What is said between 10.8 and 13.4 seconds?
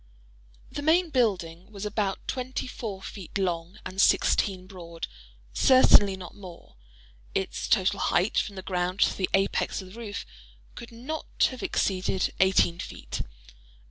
not have exceeded eighteen feet.